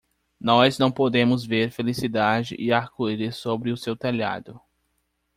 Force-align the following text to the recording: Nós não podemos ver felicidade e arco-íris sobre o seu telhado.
Nós 0.39 0.79
não 0.79 0.91
podemos 0.91 1.45
ver 1.45 1.69
felicidade 1.69 2.55
e 2.57 2.73
arco-íris 2.73 3.35
sobre 3.35 3.71
o 3.71 3.77
seu 3.77 3.95
telhado. 3.95 4.59